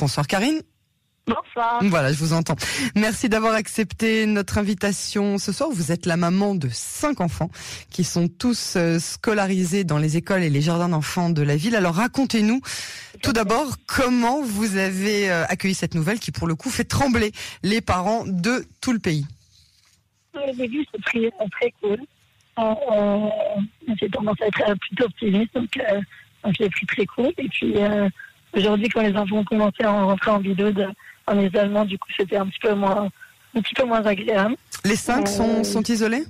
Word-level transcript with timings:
Bonsoir 0.00 0.26
Karine. 0.26 0.62
Bonsoir. 1.26 1.78
Voilà, 1.82 2.10
je 2.10 2.18
vous 2.18 2.32
entends. 2.32 2.56
Merci 2.96 3.28
d'avoir 3.28 3.52
accepté 3.52 4.24
notre 4.24 4.56
invitation 4.56 5.36
ce 5.36 5.52
soir. 5.52 5.68
Vous 5.70 5.92
êtes 5.92 6.06
la 6.06 6.16
maman 6.16 6.54
de 6.54 6.70
cinq 6.72 7.20
enfants 7.20 7.50
qui 7.90 8.02
sont 8.02 8.26
tous 8.26 8.76
euh, 8.76 8.98
scolarisés 8.98 9.84
dans 9.84 9.98
les 9.98 10.16
écoles 10.16 10.42
et 10.42 10.48
les 10.48 10.62
jardins 10.62 10.88
d'enfants 10.88 11.28
de 11.28 11.42
la 11.42 11.54
ville. 11.54 11.76
Alors 11.76 11.96
racontez-nous 11.96 12.62
tout 13.22 13.34
d'abord 13.34 13.76
comment 13.86 14.40
vous 14.42 14.76
avez 14.76 15.30
euh, 15.30 15.44
accueilli 15.48 15.74
cette 15.74 15.94
nouvelle 15.94 16.18
qui 16.18 16.32
pour 16.32 16.46
le 16.48 16.54
coup 16.54 16.70
fait 16.70 16.84
trembler 16.84 17.32
les 17.62 17.82
parents 17.82 18.24
de 18.26 18.64
tout 18.80 18.92
le 18.92 18.98
pays. 19.00 19.26
Au 20.32 20.54
début, 20.54 20.86
c'est 20.90 21.02
très, 21.02 21.30
très 21.50 21.74
cool. 21.82 22.00
Euh, 22.58 22.62
euh, 22.62 23.28
J'ai 24.00 24.08
tendance 24.08 24.40
à 24.40 24.46
être 24.46 24.78
plutôt 24.78 25.04
optimiste, 25.04 25.54
donc, 25.54 25.76
euh, 25.76 26.00
donc 26.42 26.54
je 26.58 26.62
l'ai 26.64 26.70
pris 26.70 26.86
très 26.86 27.04
cool. 27.04 27.32
Et 27.36 27.48
puis 27.48 27.74
euh, 27.76 28.08
aujourd'hui, 28.56 28.88
quand 28.88 29.02
les 29.02 29.16
enfants 29.16 29.36
ont 29.38 29.44
commencé 29.44 29.82
à 29.84 29.90
rentrer 29.92 30.30
en 30.30 30.38
vidéo 30.38 30.70
de, 30.70 30.86
en 31.26 31.38
isolement, 31.38 31.84
du 31.84 31.98
coup, 31.98 32.08
c'était 32.16 32.36
un 32.36 32.46
petit 32.46 32.60
peu 32.60 32.74
moins, 32.74 33.08
un 33.56 33.60
petit 33.62 33.74
peu 33.74 33.84
moins 33.84 34.04
agréable. 34.04 34.56
Les 34.84 34.96
cinq 34.96 35.28
sont, 35.28 35.60
Euh, 35.60 35.64
sont 35.64 35.82
isolés? 35.82 36.24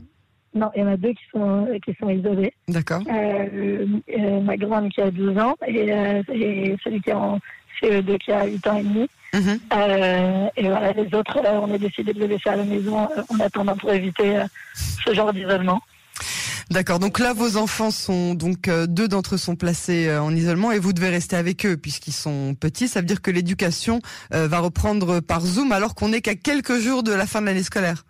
Non, 0.55 0.71
il 0.75 0.80
y 0.80 0.85
en 0.85 0.89
a 0.89 0.97
deux 0.97 1.11
qui 1.11 1.23
sont, 1.33 1.69
qui 1.85 1.95
sont 2.01 2.09
isolés. 2.11 2.53
D'accord. 2.67 3.03
Euh, 3.09 3.87
euh, 4.19 4.41
ma 4.41 4.57
grande 4.57 4.91
qui 4.91 5.01
a 5.01 5.11
12 5.11 5.39
ans 5.39 5.55
et, 5.67 5.93
euh, 5.93 6.23
et 6.33 6.77
celui 6.83 7.01
qui 7.01 7.11
est 7.11 7.15
en 7.15 7.39
CE2 7.80 8.19
qui 8.19 8.33
a 8.33 8.47
8 8.47 8.66
ans 8.66 8.77
et 8.79 8.83
demi. 8.83 9.09
Mhm. 9.33 9.61
Euh, 9.73 10.49
et 10.57 10.63
voilà, 10.69 10.93
les 10.93 11.15
autres, 11.15 11.39
euh, 11.45 11.61
on 11.63 11.73
a 11.73 11.79
décidé 11.79 12.13
de 12.13 12.19
les 12.19 12.27
laisser 12.27 12.49
à 12.51 12.57
la 12.57 12.65
maison 12.65 12.99
euh, 13.16 13.23
en 13.29 13.39
attendant 13.39 13.77
pour 13.77 13.93
éviter 13.93 14.39
euh, 14.39 14.45
ce 14.75 15.15
genre 15.15 15.33
d'isolement. 15.33 15.80
D'accord. 16.70 17.01
Donc 17.01 17.19
là, 17.19 17.33
vos 17.33 17.56
enfants 17.56 17.91
sont 17.91 18.34
donc 18.34 18.69
euh, 18.69 18.87
deux 18.87 19.09
d'entre 19.09 19.34
eux 19.34 19.38
sont 19.38 19.56
placés 19.56 20.06
euh, 20.06 20.23
en 20.23 20.33
isolement 20.33 20.70
et 20.70 20.79
vous 20.79 20.93
devez 20.93 21.09
rester 21.09 21.34
avec 21.34 21.66
eux 21.66 21.77
puisqu'ils 21.77 22.12
sont 22.12 22.55
petits. 22.55 22.87
Ça 22.87 23.01
veut 23.01 23.06
dire 23.06 23.20
que 23.20 23.33
l'éducation 23.33 23.98
euh, 24.33 24.46
va 24.46 24.60
reprendre 24.60 25.19
par 25.19 25.41
Zoom 25.41 25.73
alors 25.73 25.96
qu'on 25.96 26.10
n'est 26.10 26.20
qu'à 26.20 26.37
quelques 26.37 26.79
jours 26.79 27.02
de 27.02 27.12
la 27.12 27.27
fin 27.27 27.40
de 27.40 27.46
l'année 27.46 27.65
scolaire. 27.65 28.04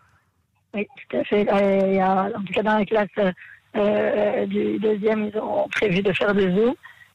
Oui, 0.74 0.86
tout 1.08 1.16
à 1.16 1.24
fait. 1.24 1.50
En 1.50 2.42
tout 2.44 2.52
cas, 2.52 2.62
dans 2.62 2.78
la 2.78 2.84
classe 2.84 4.46
du 4.48 4.78
deuxième, 4.78 5.30
ils 5.32 5.38
ont 5.38 5.66
prévu 5.68 6.02
de 6.02 6.12
faire 6.12 6.34
des 6.34 6.50
zooms. 6.50 6.74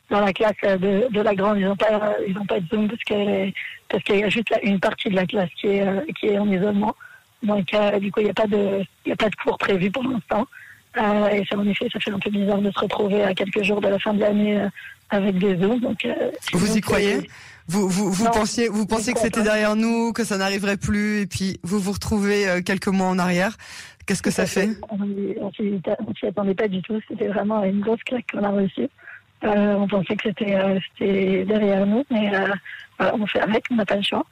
Dans 0.09 0.21
la 0.21 0.33
classe 0.33 0.55
de, 0.63 1.21
la 1.21 1.35
grande, 1.35 1.59
ils 1.59 1.65
n'ont 1.65 1.75
pas, 1.75 2.15
ils 2.27 2.33
pas 2.47 2.59
de 2.59 2.67
zoom 2.67 2.87
parce 2.87 4.03
qu'il 4.03 4.19
y 4.19 4.23
a 4.23 4.29
juste 4.29 4.53
une 4.63 4.79
partie 4.79 5.09
de 5.09 5.15
la 5.15 5.25
classe 5.27 5.49
qui 5.61 5.67
est, 5.67 6.13
qui 6.15 6.27
est 6.27 6.39
en 6.39 6.49
isolement. 6.51 6.95
Donc, 7.43 7.67
du 7.99 8.11
coup, 8.11 8.21
il 8.21 8.25
n'y 8.25 8.31
a 8.31 8.33
pas 8.33 8.47
de, 8.47 8.83
a 9.09 9.15
pas 9.15 9.29
de 9.29 9.35
cours 9.35 9.59
prévu 9.59 9.91
pour 9.91 10.03
l'instant. 10.03 10.47
Euh, 10.97 11.27
et 11.29 11.45
ça, 11.45 11.57
en 11.57 11.67
effet, 11.67 11.87
ça 11.91 11.99
fait 11.99 12.11
un 12.11 12.19
peu 12.19 12.29
bizarre 12.29 12.61
de 12.61 12.71
se 12.71 12.79
retrouver 12.79 13.23
à 13.23 13.33
quelques 13.33 13.63
jours 13.63 13.81
de 13.81 13.87
la 13.87 13.99
fin 13.99 14.13
de 14.13 14.21
l'année 14.21 14.59
euh, 14.59 14.69
avec 15.09 15.37
des 15.37 15.57
zooms. 15.57 15.79
Donc, 15.79 16.05
euh, 16.05 16.31
Vous 16.53 16.77
y 16.77 16.81
croyez 16.81 17.15
euh, 17.15 17.21
Vous 17.67 17.89
vous, 17.89 18.11
vous 18.11 18.25
Non, 18.25 18.31
pensiez 18.31 18.69
vous 18.69 18.85
pensiez 18.85 19.13
que 19.13 19.19
c'était 19.19 19.43
derrière 19.43 19.75
nous, 19.75 20.13
que 20.13 20.23
ça 20.23 20.37
n'arriverait 20.37 20.77
plus 20.77 21.21
et 21.21 21.25
puis 21.27 21.59
vous 21.63 21.79
vous 21.79 21.91
retrouvez 21.91 22.61
quelques 22.63 22.87
mois 22.87 23.07
en 23.07 23.19
arrière. 23.19 23.57
Qu'est-ce 24.05 24.21
que 24.21 24.31
ça 24.31 24.45
fait 24.45 24.69
On 24.89 24.99
on 25.41 25.51
s'y 25.51 26.25
attendait 26.27 26.53
pas 26.53 26.67
du 26.67 26.81
tout. 26.81 26.99
C'était 27.07 27.27
vraiment 27.27 27.63
une 27.63 27.81
grosse 27.81 28.03
claque 28.03 28.25
qu'on 28.31 28.43
a 28.43 28.49
reçue. 28.49 28.87
On 29.41 29.87
pensait 29.87 30.15
que 30.15 30.29
c'était 30.29 31.45
derrière 31.45 31.85
nous, 31.85 32.05
mais 32.09 32.31
on 32.99 33.25
fait 33.27 33.41
avec, 33.41 33.65
on 33.71 33.75
n'a 33.75 33.85
pas 33.85 33.95
le 33.95 34.03
choix. 34.03 34.25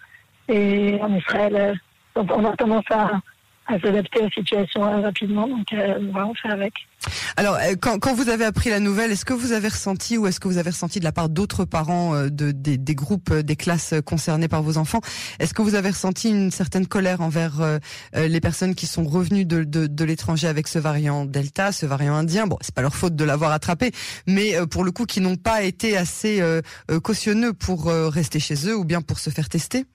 Et 0.48 1.00
en 1.02 1.14
Israël, 1.16 1.80
on 2.16 2.46
a 2.46 2.56
tendance 2.56 2.86
à, 2.92 3.20
à 3.68 3.80
s'adapter 3.80 4.20
aux 4.20 4.30
situations 4.30 4.84
euh, 4.84 5.02
rapidement, 5.02 5.48
donc 5.48 5.72
euh, 5.74 6.00
voilà, 6.12 6.28
on 6.28 6.34
fait 6.34 6.50
avec. 6.50 6.74
Alors 7.38 7.56
euh, 7.56 7.76
quand, 7.80 8.00
quand 8.00 8.14
vous 8.14 8.30
avez 8.30 8.46
appris 8.46 8.70
la 8.70 8.80
nouvelle, 8.80 9.12
est-ce 9.12 9.26
que 9.26 9.34
vous 9.34 9.52
avez 9.52 9.68
ressenti 9.68 10.18
ou 10.18 10.28
est-ce 10.28 10.40
que 10.40 10.48
vous 10.48 10.58
avez 10.58 10.70
ressenti 10.70 11.00
de 11.00 11.04
la 11.04 11.12
part 11.12 11.30
d'autres 11.30 11.66
parents 11.66 12.14
euh, 12.14 12.30
de 12.30 12.52
des, 12.52 12.78
des 12.78 12.96
groupes, 12.96 13.32
euh, 13.32 13.44
des 13.44 13.56
classes 13.56 13.94
concernées 14.06 14.48
par 14.48 14.64
vos 14.64 14.78
enfants, 14.78 15.02
est-ce 15.40 15.54
que 15.54 15.62
vous 15.62 15.76
avez 15.76 15.90
ressenti 15.90 16.30
une 16.30 16.52
certaine 16.52 16.88
colère 16.88 17.22
envers 17.22 17.80
les 18.14 18.40
personnes 18.42 18.76
qui 18.76 18.88
sont 18.88 19.04
revenues 19.04 19.46
de, 19.46 19.64
de, 19.64 19.88
de 19.88 20.04
l'étranger 20.04 20.48
avec 20.48 20.68
ce 20.68 20.80
variant 20.80 21.26
Delta, 21.26 21.72
ce 21.72 21.86
variant 21.86 22.16
indien? 22.16 22.48
Bon, 22.48 22.58
c'est 22.62 22.74
pas 22.74 22.82
leur 22.82 22.96
faute 22.96 23.16
de 23.16 23.24
l'avoir 23.24 23.52
attrapé, 23.52 23.92
mais 24.28 24.54
pour 24.70 24.84
le 24.84 24.92
coup 24.92 25.06
qui 25.06 25.22
n'ont 25.22 25.36
pas 25.36 25.64
été 25.64 25.98
assez 25.98 26.42
cautionneux 27.04 27.54
pour 27.54 27.86
rester 27.86 28.40
chez 28.40 28.68
eux 28.68 28.76
ou 28.76 28.86
bien 28.86 29.02
pour 29.02 29.20
se 29.20 29.30
faire 29.30 29.50
tester? 29.50 29.86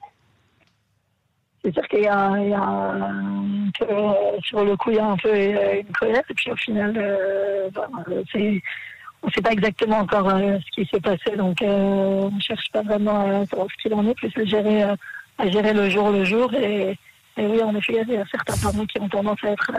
C'est 1.69 1.75
sûr 1.75 1.89
qu'il 1.89 2.01
y 2.01 2.07
a, 2.07 2.29
un 2.31 3.71
peu, 3.79 3.85
euh, 3.91 4.13
sur 4.43 4.65
le 4.65 4.75
coup, 4.77 4.91
il 4.91 4.97
y 4.97 4.99
a 4.99 5.07
un 5.07 5.17
peu 5.19 5.29
euh, 5.29 5.81
une 5.81 5.93
colère, 5.93 6.23
et 6.31 6.35
puis 6.35 6.51
au 6.51 6.57
final, 6.57 6.95
euh, 6.97 7.69
c'est, 8.33 8.63
on 9.23 9.27
ne 9.27 9.33
sait 9.33 9.43
pas 9.43 9.53
exactement 9.53 9.99
encore 9.99 10.31
ce 10.31 10.71
qui 10.71 10.89
s'est 10.91 11.01
passé, 11.01 11.37
donc 11.37 11.59
on 11.61 12.31
ne 12.31 12.41
cherche 12.41 12.71
pas 12.73 12.81
vraiment 12.81 13.43
à 13.43 13.47
savoir 13.47 13.69
ce 13.71 13.83
qu'il 13.83 13.93
en 13.93 14.07
est, 14.09 14.15
plus 14.15 14.33
à 14.35 14.45
gérer, 14.47 14.83
à 14.83 15.51
gérer 15.51 15.75
le 15.75 15.91
jour 15.91 16.11
le 16.11 16.25
jour. 16.25 16.55
Et, 16.55 16.97
oui, 17.37 17.63
en 17.63 17.75
effet, 17.75 18.03
il 18.09 18.15
y 18.15 18.17
a 18.17 18.25
certains 18.31 18.57
parents 18.57 18.87
qui 18.87 19.01
ont 19.01 19.09
tendance 19.09 19.45
à 19.45 19.51
être, 19.51 19.71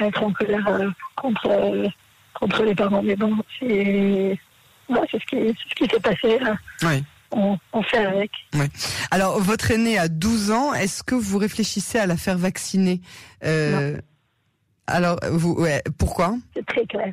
à 0.00 0.06
être 0.06 0.22
en 0.24 0.32
colère 0.32 0.92
contre, 1.14 1.90
contre 2.34 2.64
les 2.64 2.74
parents. 2.74 3.02
Mais 3.02 3.14
bon, 3.14 3.36
c'est, 3.60 4.36
c'est 4.88 5.20
ce 5.20 5.26
qui, 5.26 5.36
c'est 5.36 5.68
ce 5.68 5.74
qui 5.76 5.86
s'est 5.86 6.00
passé. 6.00 6.40
Oui. 6.82 7.04
On, 7.32 7.56
on 7.72 7.82
fait 7.82 8.04
avec. 8.04 8.30
Alors, 9.10 9.38
votre 9.40 9.70
aîné 9.70 9.98
a 9.98 10.08
12 10.08 10.50
ans. 10.50 10.74
Est-ce 10.74 11.02
que 11.02 11.14
vous 11.14 11.38
réfléchissez 11.38 11.98
à 11.98 12.06
la 12.06 12.16
faire 12.16 12.36
vacciner? 12.36 13.00
Euh, 13.44 13.96
Alors, 14.86 15.18
vous, 15.30 15.52
ouais, 15.54 15.82
pourquoi? 15.98 16.34
C'est 16.56 16.66
très 16.66 16.84
clair. 16.86 17.12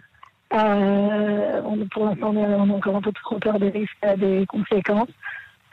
Euh, 0.53 1.61
on, 1.65 1.85
pour 1.87 2.05
l'instant, 2.05 2.33
on 2.35 2.71
a 2.71 2.75
encore 2.75 2.95
un 2.95 3.01
peu 3.01 3.11
trop 3.11 3.37
peur 3.37 3.59
des 3.59 3.69
risques, 3.69 3.91
euh, 4.05 4.15
des 4.15 4.45
conséquences. 4.47 5.09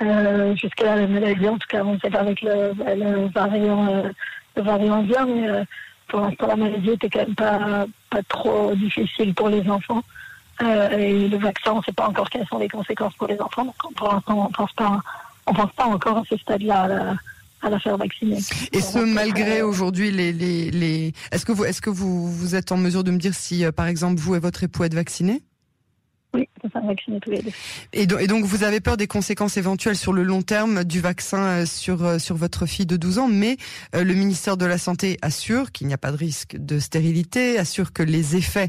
Euh, 0.03 0.55
Jusqu'à 0.56 0.97
la 0.97 1.06
maladie, 1.06 1.49
en 1.49 1.56
tout 1.56 1.69
cas, 1.69 1.84
on 1.84 1.99
sait 2.00 2.11
pas 2.11 2.21
avec 2.21 2.43
le, 2.43 2.72
le 2.76 3.32
variant, 3.32 4.03
le 4.56 4.62
variant 4.62 4.94
indien, 4.94 5.26
mais 5.26 5.65
pour 6.09 6.21
l'instant, 6.21 6.49
la 6.49 6.56
maladie 6.56 6.91
était 6.91 7.09
quand 7.09 7.21
même 7.21 7.34
pas, 7.34 7.87
pas 8.11 8.22
trop 8.28 8.75
difficile 8.75 9.32
pour 9.34 9.49
les 9.49 9.66
enfants. 9.71 10.03
Euh, 10.62 10.98
et 10.98 11.28
le 11.28 11.38
vaccin, 11.38 11.72
on 11.72 11.78
ne 11.78 11.82
sait 11.82 11.92
pas 11.92 12.09
encore 12.09 12.31
quelles 12.31 12.47
sont 12.47 12.59
les 12.59 12.69
conséquences 12.69 13.15
pour 13.15 13.26
les 13.26 13.41
enfants. 13.41 13.65
Donc, 13.65 13.94
pour 13.97 14.12
l'instant, 14.12 14.47
on 14.47 14.53
pense 14.53 14.72
pas, 14.72 15.00
on 15.47 15.53
pense 15.53 15.72
pas 15.72 15.84
encore 15.87 16.19
à 16.19 16.22
ce 16.28 16.37
stade-là 16.37 17.16
à 17.62 17.70
la, 17.70 17.78
faire 17.78 17.97
vacciner. 17.97 18.38
Et 18.72 18.81
ce, 18.81 18.98
malgré 18.98 19.62
aujourd'hui 19.62 20.10
les, 20.10 20.32
les, 20.32 20.70
les... 20.70 21.12
Est-ce 21.32 21.47
que 21.47 21.53
vous, 21.53 21.64
est-ce 21.64 21.81
que 21.81 21.91
vous, 21.91 22.31
vous 22.31 22.54
êtes 22.54 22.72
en 22.72 22.76
mesure 22.76 23.04
de 23.04 23.10
me 23.10 23.19
dire 23.19 23.34
si, 23.34 23.64
euh, 23.64 23.72
par 23.72 23.87
exemple, 23.87 24.20
vous 24.20 24.34
et 24.34 24.38
votre 24.38 24.62
époux 24.64 24.84
êtes 24.84 24.94
vaccinés? 24.94 25.43
Oui, 26.34 26.48
tous 27.22 27.30
les 27.30 27.42
deux. 27.42 27.50
et, 27.92 28.06
do- 28.06 28.18
et 28.18 28.26
donc, 28.26 28.44
vous 28.44 28.64
avez 28.64 28.80
peur 28.80 28.96
des 28.96 29.06
conséquences 29.06 29.56
éventuelles 29.56 29.96
sur 29.96 30.12
le 30.12 30.24
long 30.24 30.42
terme 30.42 30.82
du 30.82 31.00
vaccin 31.00 31.38
euh, 31.38 31.66
sur 31.66 32.04
euh, 32.04 32.18
sur 32.18 32.34
votre 32.36 32.66
fille 32.66 32.86
de 32.86 32.96
12 32.96 33.18
ans, 33.18 33.28
mais 33.28 33.56
euh, 33.94 34.02
le 34.02 34.14
ministère 34.14 34.56
de 34.56 34.66
la 34.66 34.76
Santé 34.76 35.16
assure 35.22 35.70
qu'il 35.70 35.86
n'y 35.86 35.94
a 35.94 35.98
pas 35.98 36.10
de 36.10 36.16
risque 36.16 36.56
de 36.58 36.80
stérilité, 36.80 37.56
assure 37.58 37.92
que 37.92 38.02
les 38.02 38.34
effets 38.34 38.68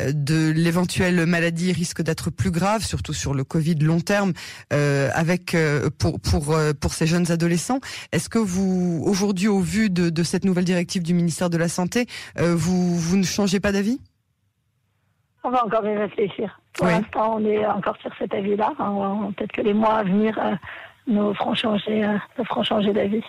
euh, 0.00 0.12
de 0.14 0.50
l'éventuelle 0.50 1.26
maladie 1.26 1.72
risquent 1.72 2.00
d'être 2.02 2.30
plus 2.30 2.50
graves, 2.50 2.84
surtout 2.84 3.12
sur 3.12 3.34
le 3.34 3.44
Covid 3.44 3.74
long 3.76 4.00
terme, 4.00 4.32
euh, 4.72 5.10
avec 5.12 5.54
pour 5.98 6.18
pour 6.20 6.56
pour 6.80 6.94
ces 6.94 7.06
jeunes 7.06 7.30
adolescents. 7.30 7.80
Est-ce 8.12 8.30
que 8.30 8.38
vous 8.38 9.02
aujourd'hui, 9.04 9.48
au 9.48 9.60
vu 9.60 9.90
de, 9.90 10.08
de 10.08 10.22
cette 10.22 10.44
nouvelle 10.46 10.64
directive 10.64 11.02
du 11.02 11.12
ministère 11.12 11.50
de 11.50 11.58
la 11.58 11.68
Santé, 11.68 12.06
vous 12.38 12.96
vous 12.98 13.16
ne 13.18 13.24
changez 13.24 13.60
pas 13.60 13.72
d'avis? 13.72 14.00
On 15.42 15.50
va 15.50 15.64
encore 15.66 15.86
y 15.86 15.94
réfléchir. 15.94 16.58
Pour 16.74 16.86
Oui. 16.86 16.92
l'instant, 16.92 17.36
on 17.36 17.44
est 17.44 17.64
encore 17.66 17.96
sur 17.98 18.10
cet 18.18 18.34
avis-là. 18.34 18.72
Peut-être 19.36 19.52
que 19.52 19.60
les 19.62 19.74
mois 19.74 19.94
à 19.98 20.02
venir 20.04 20.36
euh, 20.38 20.54
nous 21.06 21.32
feront 21.34 21.54
changer, 21.54 22.04
euh, 22.04 22.16
nous 22.38 22.44
feront 22.44 22.62
changer 22.64 22.92
d'avis. 22.92 23.22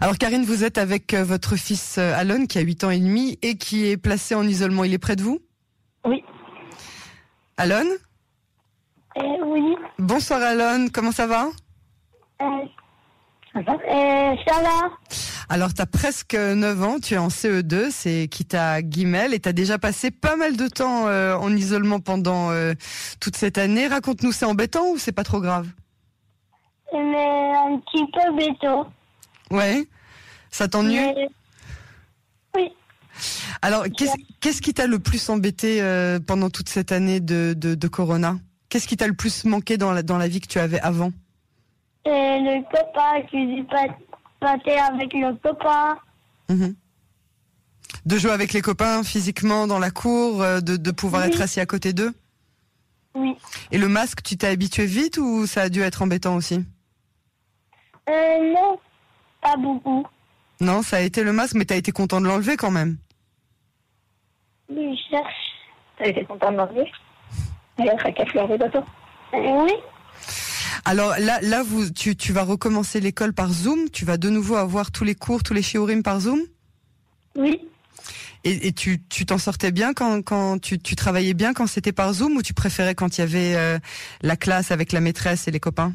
Alors 0.00 0.16
Karine, 0.16 0.44
vous 0.44 0.64
êtes 0.64 0.78
avec 0.78 1.12
euh, 1.14 1.24
votre 1.24 1.56
fils 1.56 1.98
Alon 1.98 2.46
qui 2.46 2.58
a 2.58 2.62
8 2.62 2.84
ans 2.84 2.90
et 2.90 2.98
demi 2.98 3.38
et 3.42 3.56
qui 3.56 3.88
est 3.88 3.96
placé 3.96 4.34
en 4.34 4.42
isolement. 4.42 4.84
Il 4.84 4.92
est 4.94 4.98
près 4.98 5.16
de 5.16 5.22
vous? 5.22 5.40
Oui. 6.04 6.22
Alon? 7.56 7.84
Euh, 9.16 9.22
oui, 9.44 9.76
Bonsoir 9.98 10.40
Alon, 10.42 10.88
comment 10.92 11.10
ça 11.12 11.26
va? 11.26 11.46
Euh, 12.40 12.44
ça 12.44 12.46
va. 12.46 12.60
Euh, 13.66 14.34
ça 14.46 14.62
va. 14.62 14.90
Alors 15.48 15.72
tu 15.74 15.80
as 15.80 15.86
presque 15.86 16.34
9 16.34 16.82
ans, 16.82 16.98
tu 17.00 17.14
es 17.14 17.18
en 17.18 17.28
CE2, 17.28 17.90
c'est 17.90 18.28
Kita 18.30 18.82
Guimel 18.82 19.32
et 19.34 19.40
tu 19.40 19.48
as 19.48 19.52
déjà 19.52 19.78
passé 19.78 20.10
pas 20.10 20.36
mal 20.36 20.56
de 20.56 20.68
temps 20.68 21.06
euh, 21.08 21.34
en 21.36 21.54
isolement 21.56 22.00
pendant 22.00 22.50
euh, 22.50 22.74
toute 23.20 23.36
cette 23.36 23.56
année. 23.58 23.86
Raconte-nous, 23.86 24.32
c'est 24.32 24.44
embêtant 24.44 24.88
ou 24.90 24.98
c'est 24.98 25.12
pas 25.12 25.24
trop 25.24 25.40
grave? 25.40 25.66
Mais 26.92 27.52
un 27.56 27.78
petit 27.78 28.04
peu 28.12 28.36
béton. 28.36 28.86
Ouais 29.50 29.86
Ça 30.50 30.68
t'ennuie? 30.68 30.96
Mais- 30.96 31.28
Oui, 32.56 32.72
Alors 33.62 33.84
qu'est-ce 34.40 34.60
qui 34.62 34.74
t'a 34.74 34.86
le 34.86 34.98
plus 34.98 35.28
embêté 35.30 35.82
pendant 36.26 36.50
toute 36.50 36.68
cette 36.68 36.92
année 36.92 37.20
de, 37.20 37.54
de, 37.56 37.74
de 37.74 37.88
Corona? 37.88 38.36
Qu'est-ce 38.68 38.86
qui 38.86 38.98
t'a 38.98 39.06
le 39.06 39.14
plus 39.14 39.44
manqué 39.46 39.78
dans 39.78 39.92
la, 39.92 40.02
dans 40.02 40.18
la 40.18 40.28
vie 40.28 40.40
que 40.40 40.46
tu 40.46 40.58
avais 40.58 40.80
avant? 40.80 41.10
Et 42.08 42.40
le 42.40 42.62
copain 42.70 43.22
qui 43.30 43.46
dit 43.46 43.62
pas 43.64 43.86
pâté 44.40 44.78
avec 44.78 45.12
le 45.12 45.34
copain. 45.36 45.96
Mhm. 46.48 46.74
De 48.06 48.16
jouer 48.18 48.30
avec 48.32 48.52
les 48.52 48.62
copains 48.62 49.02
physiquement 49.02 49.66
dans 49.66 49.78
la 49.78 49.90
cour, 49.90 50.42
euh, 50.42 50.60
de, 50.60 50.76
de 50.76 50.90
pouvoir 50.90 51.22
Oui. 51.22 51.28
être 51.28 51.40
assis 51.42 51.60
à 51.60 51.66
côté 51.66 51.92
d'eux. 51.92 52.14
Oui, 53.14 53.34
Et 53.72 53.78
le 53.78 53.88
masque, 53.88 54.22
tu 54.22 54.36
t'es 54.36 54.46
habitué 54.46 54.86
vite 54.86 55.18
ou 55.18 55.46
ça 55.46 55.62
a 55.62 55.68
dû 55.68 55.80
être 55.82 56.02
embêtant 56.02 56.36
aussi 56.36 56.64
Euh, 58.08 58.52
non, 58.54 58.78
pas 59.40 59.56
beaucoup. 59.56 60.06
Non, 60.60 60.82
ça 60.82 60.96
a 60.98 61.00
été 61.00 61.22
le 61.24 61.32
masque, 61.32 61.54
mais 61.54 61.64
t'as 61.64 61.76
été 61.76 61.90
content 61.92 62.20
de 62.20 62.26
l'enlever 62.26 62.56
quand 62.56 62.70
même. 62.70 62.96
Oui, 64.70 64.96
je 64.96 65.16
cherche. 65.16 65.34
T'as 65.98 66.06
été 66.08 66.24
content 66.24 66.52
de 66.52 66.56
l'enlever? 66.58 66.90
Elle 67.78 67.90
a. 67.90 67.94
Euh, 67.94 69.62
oui, 69.64 69.72
Alors 70.84 71.14
là, 71.18 71.40
là, 71.42 71.62
vous, 71.62 71.90
tu, 71.90 72.16
tu 72.16 72.32
vas 72.32 72.42
recommencer 72.44 73.00
l'école 73.00 73.32
par 73.32 73.50
Zoom. 73.52 73.90
Tu 73.90 74.04
vas 74.04 74.16
de 74.16 74.30
nouveau 74.30 74.56
avoir 74.56 74.90
tous 74.90 75.04
les 75.04 75.14
cours, 75.14 75.42
tous 75.42 75.54
les 75.54 75.62
shiurim 75.62 76.02
par 76.02 76.20
Zoom. 76.20 76.40
oui. 77.36 77.60
Et, 78.44 78.68
et 78.68 78.72
tu, 78.72 79.02
tu 79.08 79.26
t'en 79.26 79.36
sortais 79.36 79.72
bien 79.72 79.92
quand, 79.92 80.22
quand 80.22 80.60
tu, 80.60 80.78
tu 80.78 80.94
travaillais 80.94 81.34
bien 81.34 81.52
quand 81.52 81.66
c'était 81.66 81.90
par 81.92 82.12
Zoom 82.12 82.36
ou 82.36 82.42
tu 82.42 82.54
préférais 82.54 82.94
quand 82.94 83.18
il 83.18 83.20
y 83.22 83.24
avait 83.24 83.56
euh, 83.56 83.78
la 84.22 84.36
classe 84.36 84.70
avec 84.70 84.92
la 84.92 85.00
maîtresse 85.00 85.48
et 85.48 85.50
les 85.50 85.58
copains? 85.58 85.92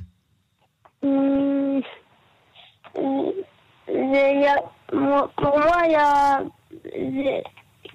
Y 3.88 4.46
a- 4.46 4.64
moi- 4.94 5.32
pour 5.38 5.58
moi, 5.58 5.82
il 5.86 5.92
y 5.92 5.96
a. 5.96 6.44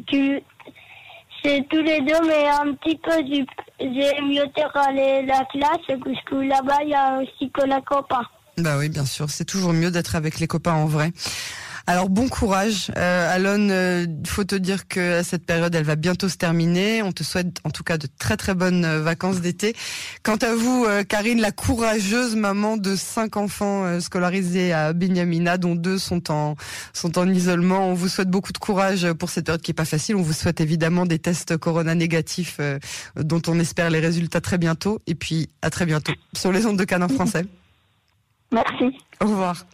tu- 0.07 0.41
C'est 1.49 1.67
tous 1.71 1.81
les 1.81 2.01
deux, 2.03 2.27
mais 2.27 2.47
un 2.47 2.75
petit 2.75 3.01
peu 3.03 3.23
du. 3.23 3.47
J'ai 3.81 4.21
mieux 4.21 4.45
aller 4.75 5.25
la 5.25 5.47
classe, 5.47 5.79
parce 5.87 6.25
que 6.27 6.35
là-bas, 6.35 6.83
il 6.83 6.91
y 6.91 6.95
a 6.95 7.21
aussi 7.23 7.51
que 7.51 7.65
la 7.67 7.81
copain. 7.81 8.21
Bah 8.59 8.77
oui, 8.79 8.91
bien 8.91 9.07
sûr. 9.07 9.31
C'est 9.31 9.47
toujours 9.47 9.73
mieux 9.73 9.91
d'être 9.91 10.15
avec 10.15 10.41
les 10.41 10.47
copains 10.47 10.75
en 10.75 10.85
vrai. 10.85 11.11
Alors 11.89 12.11
bon 12.11 12.29
courage, 12.29 12.93
euh, 12.99 13.35
Alon. 13.35 13.71
euh, 13.71 14.05
faut 14.27 14.45
te 14.45 14.55
dire 14.55 14.89
que 14.89 15.23
cette 15.23 15.47
période, 15.47 15.75
elle 15.75 15.85
va 15.85 15.97
bientôt 15.97 16.29
se 16.29 16.37
terminer. 16.37 17.03
On 17.03 17.13
te 17.13 17.25
souhaite 17.25 17.61
en 17.65 17.71
tout 17.71 17.83
cas 17.83 17.97
de 17.97 18.07
très 18.19 18.37
très 18.37 18.53
bonnes 18.53 18.85
euh, 18.85 19.01
vacances 19.01 19.41
d'été. 19.41 19.75
Quant 20.23 20.37
à 20.37 20.55
vous, 20.55 20.85
euh, 20.87 21.03
Karine, 21.03 21.41
la 21.41 21.51
courageuse 21.51 22.37
maman 22.37 22.77
de 22.77 22.95
cinq 22.95 23.39
enfants 23.39 23.87
euh, 23.87 24.01
scolarisés 24.01 24.71
à 24.75 24.93
Binyamina, 24.93 25.57
dont 25.57 25.75
deux 25.75 25.97
sont 25.97 26.31
en 26.31 26.57
sont 26.93 27.19
en 27.19 27.27
isolement. 27.27 27.89
On 27.89 27.95
vous 27.95 28.09
souhaite 28.09 28.29
beaucoup 28.29 28.53
de 28.53 28.59
courage 28.59 29.11
pour 29.15 29.31
cette 29.31 29.47
période 29.47 29.63
qui 29.63 29.71
est 29.71 29.73
pas 29.73 29.87
facile. 29.87 30.17
On 30.17 30.23
vous 30.23 30.35
souhaite 30.35 30.61
évidemment 30.61 31.07
des 31.07 31.19
tests 31.19 31.57
Corona 31.57 31.95
négatifs, 31.95 32.59
euh, 32.61 32.79
dont 33.17 33.41
on 33.47 33.59
espère 33.59 33.89
les 33.89 34.01
résultats 34.01 34.43
très 34.43 34.59
bientôt. 34.59 35.01
Et 35.07 35.15
puis 35.15 35.49
à 35.63 35.71
très 35.71 35.87
bientôt 35.87 36.13
sur 36.37 36.53
les 36.53 36.67
ondes 36.67 36.79
de 36.79 36.85
Canin 36.85 37.09
français. 37.09 37.47
Merci. 38.53 38.95
Au 39.23 39.27
revoir. 39.27 39.65